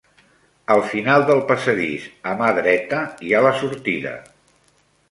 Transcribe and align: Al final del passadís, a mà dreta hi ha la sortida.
Al 0.75 0.81
final 0.93 1.25
del 1.27 1.43
passadís, 1.51 2.09
a 2.33 2.35
mà 2.41 2.51
dreta 2.61 3.05
hi 3.29 3.35
ha 3.41 3.47
la 3.51 3.57
sortida. 3.63 4.21